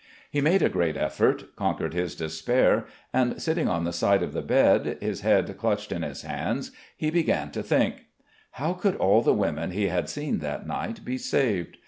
[0.31, 4.41] He made a great effort, conquered his despair, and, sitting on the side of the
[4.41, 8.05] bed, his head clutched in his hands, he began to think:
[8.53, 11.77] How could all the women he had seen that night be saved?